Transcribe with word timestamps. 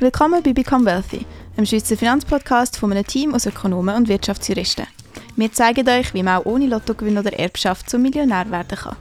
Willkommen 0.00 0.42
bei 0.42 0.52
Become 0.52 0.86
Wealthy, 0.86 1.24
einem 1.56 1.66
Schweizer 1.66 1.96
Finanzpodcast 1.96 2.76
von 2.76 2.90
einem 2.90 3.06
Team 3.06 3.32
aus 3.32 3.46
Ökonomen 3.46 3.94
und 3.94 4.08
Wirtschaftsjuristen. 4.08 4.88
Wir 5.36 5.52
zeigen 5.52 5.88
euch, 5.88 6.12
wie 6.14 6.24
man 6.24 6.38
auch 6.38 6.46
ohne 6.46 6.66
Lottogewinn 6.66 7.16
oder 7.16 7.32
Erbschaft 7.32 7.88
zum 7.88 8.02
Millionär 8.02 8.50
werden 8.50 8.76
kann. 8.76 8.96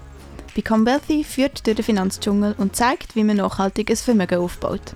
Become 0.53 0.85
Wealthy 0.85 1.23
führt 1.23 1.65
durch 1.65 1.77
den 1.77 1.83
Finanzdschungel 1.83 2.53
und 2.59 2.75
zeigt, 2.75 3.15
wie 3.15 3.23
man 3.23 3.37
nachhaltiges 3.37 4.03
Vermögen 4.03 4.37
aufbaut. 4.37 4.93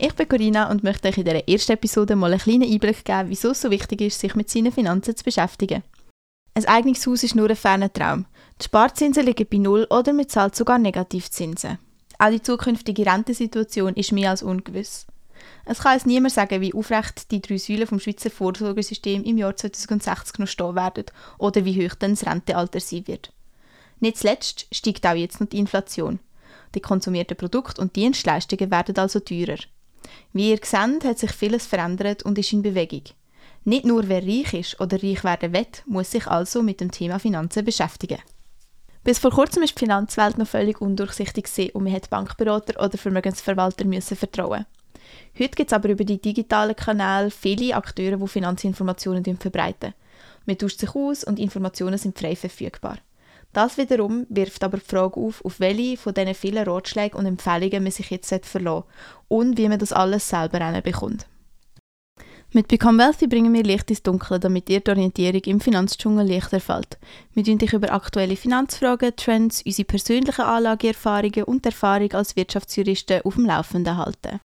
Ich 0.00 0.14
bin 0.14 0.28
Corinna 0.28 0.68
und 0.68 0.82
möchte 0.82 1.08
euch 1.08 1.18
in 1.18 1.24
dieser 1.24 1.48
ersten 1.48 1.72
Episode 1.72 2.16
mal 2.16 2.32
einen 2.32 2.40
kleinen 2.40 2.72
Einblick 2.72 3.04
geben, 3.04 3.28
wieso 3.28 3.52
es 3.52 3.60
so 3.60 3.70
wichtig 3.70 4.00
ist, 4.00 4.18
sich 4.18 4.34
mit 4.34 4.50
seinen 4.50 4.72
Finanzen 4.72 5.14
zu 5.14 5.22
beschäftigen. 5.22 5.84
Ein 6.54 6.66
eigenes 6.66 7.06
Haus 7.06 7.22
ist 7.22 7.36
nur 7.36 7.48
ein 7.48 7.54
ferner 7.54 7.92
Traum. 7.92 8.26
Die 8.60 8.64
Sparzinsen 8.64 9.24
liegen 9.24 9.46
bei 9.48 9.58
Null 9.58 9.86
oder 9.90 10.12
man 10.12 10.28
zahlt 10.28 10.56
sogar 10.56 10.80
Negativzinsen. 10.80 11.78
Auch 12.18 12.30
die 12.30 12.42
zukünftige 12.42 13.06
Rentensituation 13.06 13.94
ist 13.94 14.12
mehr 14.12 14.30
als 14.30 14.42
ungewiss. 14.42 15.06
Es 15.64 15.80
kann 15.80 15.96
es 15.96 16.04
niemand 16.04 16.34
sagen, 16.34 16.60
wie 16.60 16.74
aufrecht 16.74 17.30
die 17.30 17.40
drei 17.40 17.58
Säulen 17.58 17.86
vom 17.86 18.00
Schweizer 18.00 18.30
Vorsorgesystem 18.30 19.22
im 19.22 19.38
Jahr 19.38 19.54
2060 19.56 20.38
noch 20.40 20.48
stehen 20.48 20.74
werden 20.74 21.04
oder 21.38 21.64
wie 21.64 21.86
hoch 21.86 21.94
dann 21.94 22.12
das 22.12 22.26
Rentealter 22.26 22.80
sein 22.80 23.06
wird. 23.06 23.32
Nicht 24.00 24.18
zuletzt 24.18 24.66
steigt 24.72 25.06
auch 25.06 25.14
jetzt 25.14 25.40
noch 25.40 25.48
die 25.48 25.58
Inflation. 25.58 26.18
Die 26.74 26.80
konsumierten 26.80 27.36
Produkte 27.36 27.80
und 27.80 27.94
Dienstleistungen 27.94 28.70
werden 28.70 28.96
also 28.96 29.20
teurer. 29.20 29.58
Wie 30.32 30.50
ihr 30.50 30.60
seht, 30.62 31.04
hat 31.04 31.18
sich 31.18 31.32
vieles 31.32 31.66
verändert 31.66 32.24
und 32.24 32.38
ist 32.38 32.52
in 32.52 32.62
Bewegung. 32.62 33.02
Nicht 33.64 33.84
nur 33.84 34.08
wer 34.08 34.22
reich 34.22 34.54
ist 34.54 34.80
oder 34.80 35.02
reich 35.02 35.24
werden 35.24 35.52
will, 35.52 35.66
muss 35.86 36.10
sich 36.10 36.26
also 36.26 36.62
mit 36.62 36.80
dem 36.80 36.90
Thema 36.90 37.18
Finanzen 37.18 37.64
beschäftigen. 37.64 38.18
Bis 39.08 39.18
vor 39.18 39.30
kurzem 39.30 39.62
ist 39.62 39.74
die 39.74 39.86
Finanzwelt 39.86 40.36
noch 40.36 40.46
völlig 40.46 40.82
undurchsichtig 40.82 41.74
und 41.74 41.84
man 41.84 41.94
hat 41.94 42.10
Bankberater 42.10 42.78
oder 42.84 42.98
Vermögensverwalter 42.98 43.86
müssen 43.86 44.18
vertrauen. 44.18 44.66
Heute 45.38 45.56
gibt 45.56 45.70
es 45.70 45.72
aber 45.72 45.88
über 45.88 46.04
die 46.04 46.20
digitalen 46.20 46.76
Kanäle 46.76 47.30
viele 47.30 47.74
Akteure, 47.74 48.18
die 48.18 48.28
Finanzinformationen 48.28 49.38
verbreiten. 49.38 49.94
Man 50.44 50.58
tauscht 50.58 50.80
sich 50.80 50.94
aus 50.94 51.24
und 51.24 51.38
Informationen 51.38 51.96
sind 51.96 52.18
frei 52.18 52.36
verfügbar. 52.36 52.98
Das 53.54 53.78
wiederum 53.78 54.26
wirft 54.28 54.62
aber 54.62 54.76
die 54.76 54.84
Frage 54.84 55.18
auf, 55.18 55.42
auf 55.42 55.58
welche 55.58 55.96
von 55.96 56.12
diesen 56.12 56.34
vielen 56.34 56.68
Ratschlägen 56.68 57.18
und 57.18 57.24
Empfehlungen 57.24 57.84
man 57.84 57.92
sich 57.92 58.10
jetzt 58.10 58.34
verlassen 58.44 58.84
und 59.28 59.56
wie 59.56 59.70
man 59.70 59.78
das 59.78 59.94
alles 59.94 60.28
selber 60.28 60.82
bekommt. 60.82 61.26
Mit 62.50 62.68
Become 62.68 62.96
Wealthy 62.96 63.26
bringen 63.26 63.52
wir 63.52 63.62
Licht 63.62 63.90
ins 63.90 64.02
Dunkle, 64.02 64.40
damit 64.40 64.70
ihr 64.70 64.80
die 64.80 64.90
Orientierung 64.90 65.42
im 65.42 65.60
Finanzdschungel 65.60 66.26
leichter 66.26 66.60
fällt. 66.60 66.98
Wir 67.34 67.44
tun 67.44 67.58
dich 67.58 67.74
über 67.74 67.92
aktuelle 67.92 68.36
Finanzfragen, 68.36 69.14
Trends, 69.16 69.60
unsere 69.66 69.84
persönlichen 69.84 70.40
Anlageerfahrungen 70.40 71.44
und 71.44 71.66
Erfahrung 71.66 72.10
als 72.12 72.36
Wirtschaftsjuristen 72.36 73.20
auf 73.22 73.34
dem 73.34 73.44
Laufenden 73.44 73.98
halten. 73.98 74.40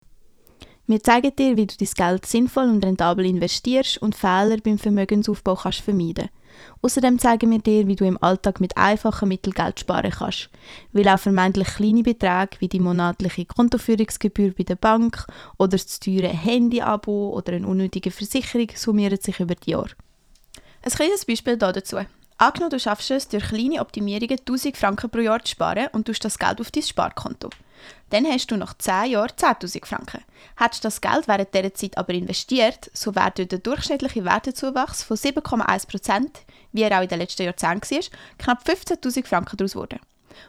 Wir 0.87 1.01
zeigen 1.01 1.35
dir, 1.35 1.57
wie 1.57 1.67
du 1.67 1.75
dein 1.77 1.87
Geld 1.95 2.25
sinnvoll 2.25 2.69
und 2.69 2.83
rentabel 2.83 3.25
investierst 3.25 4.01
und 4.01 4.15
Fehler 4.15 4.57
beim 4.57 4.77
Vermögensaufbau 4.77 5.55
kannst 5.55 5.81
vermeiden 5.81 6.29
Außerdem 6.81 7.19
zeigen 7.19 7.51
wir 7.51 7.59
dir, 7.59 7.87
wie 7.87 7.95
du 7.95 8.05
im 8.05 8.21
Alltag 8.21 8.59
mit 8.59 8.77
einfachen 8.77 9.29
Mitteln 9.29 9.53
Geld 9.53 9.79
sparen 9.79 10.11
kannst, 10.11 10.49
weil 10.91 11.07
auch 11.07 11.19
vermeintlich 11.19 11.67
kleine 11.67 12.03
Beträge 12.03 12.57
wie 12.59 12.67
die 12.67 12.79
monatliche 12.79 13.45
Kontoführungsgebühr 13.45 14.53
bei 14.53 14.63
der 14.63 14.75
Bank 14.75 15.25
oder 15.57 15.69
das 15.69 15.99
teure 15.99 16.27
Handy-Abo 16.27 17.31
oder 17.35 17.53
eine 17.53 17.67
unnötige 17.67 18.11
Versicherung 18.11 18.67
summieren 18.75 19.19
sich 19.19 19.39
über 19.39 19.55
die 19.55 19.71
Jahre. 19.71 19.91
Ein 20.83 20.91
kleines 20.91 21.25
Beispiel 21.25 21.57
dazu. 21.57 21.97
Angenommen, 22.37 22.71
du 22.71 22.79
schaffst 22.79 23.11
es, 23.11 23.27
durch 23.27 23.49
kleine 23.49 23.81
Optimierungen 23.81 24.39
1000 24.39 24.75
Franken 24.75 25.11
pro 25.11 25.19
Jahr 25.19 25.43
zu 25.43 25.51
sparen 25.51 25.89
und 25.93 26.05
tust 26.05 26.25
das 26.25 26.39
Geld 26.39 26.59
auf 26.59 26.71
dein 26.71 26.81
Sparkonto. 26.81 27.49
Dann 28.09 28.25
hast 28.25 28.47
du 28.47 28.57
nach 28.57 28.77
10 28.77 29.11
Jahren 29.11 29.29
10.000 29.29 29.85
Franken. 29.85 30.23
Hättest 30.57 30.83
du 30.83 30.87
das 30.87 31.01
Geld 31.01 31.27
während 31.27 31.53
dieser 31.53 31.73
Zeit 31.73 31.97
aber 31.97 32.13
investiert, 32.13 32.91
so 32.93 33.15
wäre 33.15 33.31
durch 33.31 33.47
den 33.47 33.63
durchschnittlichen 33.63 34.25
Wertezuwachs 34.25 35.03
von 35.03 35.17
7,1%, 35.17 36.27
wie 36.73 36.81
er 36.81 36.97
auch 36.97 37.03
in 37.03 37.09
den 37.09 37.19
letzten 37.19 37.43
Jahrzehnten 37.43 37.89
war, 37.89 38.03
knapp 38.37 38.67
15.000 38.67 39.25
Franken 39.25 39.57
daraus 39.57 39.73
geworden. 39.73 39.99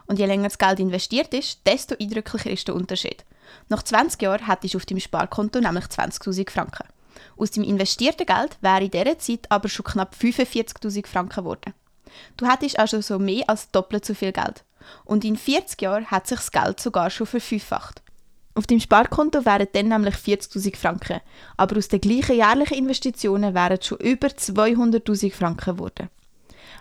Und 0.06 0.18
je 0.18 0.26
länger 0.26 0.44
das 0.44 0.58
Geld 0.58 0.80
investiert 0.80 1.32
ist, 1.34 1.60
desto 1.66 1.94
eindrücklicher 2.00 2.50
ist 2.50 2.68
der 2.68 2.74
Unterschied. 2.74 3.24
Nach 3.68 3.82
20 3.82 4.20
Jahren 4.22 4.46
hättest 4.46 4.74
du 4.74 4.78
auf 4.78 4.86
deinem 4.86 5.00
Sparkonto 5.00 5.60
nämlich 5.60 5.84
20.000 5.84 6.50
Franken. 6.50 6.88
Aus 7.36 7.50
dem 7.50 7.64
investierten 7.64 8.26
Geld 8.26 8.56
wäre 8.60 8.84
in 8.84 8.90
dieser 8.90 9.18
Zeit 9.18 9.50
aber 9.50 9.68
schon 9.68 9.84
knapp 9.84 10.14
45.000 10.14 11.06
Franken 11.06 11.40
geworden. 11.40 11.74
Du 12.36 12.46
hättest 12.46 12.78
also 12.78 13.00
so 13.00 13.18
mehr 13.18 13.48
als 13.48 13.70
doppelt 13.70 14.04
so 14.04 14.14
viel 14.14 14.32
Geld. 14.32 14.64
Und 15.04 15.24
in 15.24 15.36
40 15.36 15.80
Jahren 15.82 16.06
hat 16.06 16.26
sich 16.26 16.38
das 16.38 16.50
Geld 16.52 16.80
sogar 16.80 17.10
schon 17.10 17.26
verfünffacht. 17.26 18.02
Auf 18.54 18.66
dem 18.66 18.80
Sparkonto 18.80 19.46
wären 19.46 19.68
dann 19.72 19.88
nämlich 19.88 20.14
40.000 20.14 20.76
Franken, 20.76 21.20
aber 21.56 21.78
aus 21.78 21.88
den 21.88 22.02
gleichen 22.02 22.36
jährlichen 22.36 22.74
Investitionen 22.76 23.54
wären 23.54 23.80
schon 23.80 23.98
über 23.98 24.28
200.000 24.28 25.32
Franken 25.32 25.76
geworden. 25.76 26.10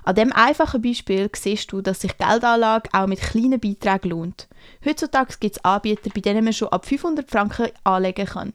An 0.04 0.16
diesem 0.16 0.34
einfachen 0.34 0.82
Beispiel 0.82 1.30
siehst 1.34 1.72
du, 1.72 1.82
dass 1.82 2.02
sich 2.02 2.18
Geldanlage 2.18 2.90
auch 2.92 3.08
mit 3.08 3.22
kleinen 3.22 3.60
Beiträgen 3.60 4.10
lohnt. 4.10 4.48
Heutzutage 4.84 5.36
gibt 5.40 5.58
es 5.58 5.64
Anbieter, 5.64 6.10
bei 6.14 6.22
denen 6.22 6.44
man 6.44 6.54
schon 6.54 6.70
ab 6.70 6.86
500 6.86 7.30
Franken 7.30 7.70
anlegen 7.84 8.26
kann. 8.26 8.54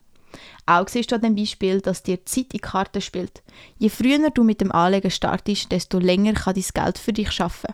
Auch 0.67 0.89
siehst 0.89 1.13
du 1.13 1.15
an 1.15 1.23
dem 1.23 1.37
Beispiel, 1.37 1.81
dass 1.81 2.03
dir 2.03 2.25
Zeit 2.27 2.53
in 2.53 2.61
Karten 2.61 3.01
spielt. 3.01 3.43
Je 3.79 3.89
früher 3.89 4.31
du 4.31 4.43
mit 4.43 4.61
dem 4.61 4.73
Anlegen 4.73 5.11
startest, 5.11 5.71
desto 5.71 5.99
länger 5.99 6.35
kann 6.35 6.55
dein 6.55 6.85
Geld 6.85 6.99
für 6.99 7.13
dich 7.13 7.41
arbeiten. 7.41 7.73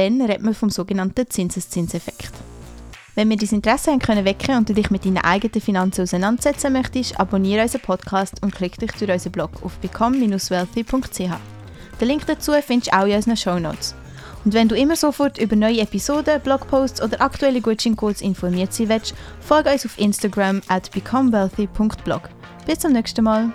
Dann 0.00 0.22
redet 0.22 0.40
man 0.40 0.54
vom 0.54 0.70
sogenannten 0.70 1.28
Zinseszinseffekt. 1.28 2.32
Wenn 3.14 3.28
wir 3.28 3.36
dein 3.36 3.50
Interesse 3.50 3.90
haben 3.90 3.98
können 3.98 4.24
wecken 4.24 4.56
und 4.56 4.66
du 4.66 4.72
dich 4.72 4.90
mit 4.90 5.04
deinen 5.04 5.18
eigenen 5.18 5.60
Finanzen 5.60 6.00
auseinandersetzen 6.00 6.72
möchtest, 6.72 7.20
abonniere 7.20 7.60
unseren 7.60 7.82
Podcast 7.82 8.42
und 8.42 8.54
klick 8.54 8.78
dich 8.78 8.92
durch 8.92 9.10
unseren 9.10 9.32
Blog 9.32 9.50
auf 9.62 9.76
become-wealthy.ch. 9.80 11.18
Den 12.00 12.08
Link 12.08 12.24
dazu 12.26 12.52
findest 12.66 12.90
du 12.90 12.96
auch 12.96 13.04
in 13.04 13.14
unseren 13.14 13.36
Show 13.36 13.58
Notes. 13.58 13.94
Und 14.46 14.54
wenn 14.54 14.68
du 14.68 14.74
immer 14.74 14.96
sofort 14.96 15.36
über 15.36 15.54
neue 15.54 15.82
Episoden, 15.82 16.40
Blogposts 16.40 17.02
oder 17.02 17.20
aktuelle 17.20 17.60
Gutscheincodes 17.60 18.22
informiert 18.22 18.72
sein 18.72 18.88
willst, 18.88 19.14
folge 19.40 19.70
uns 19.70 19.84
auf 19.84 19.98
Instagram 19.98 20.62
at 20.68 20.90
becomewealthy.blog. 20.92 22.30
Bis 22.64 22.78
zum 22.78 22.92
nächsten 22.94 23.22
Mal. 23.22 23.52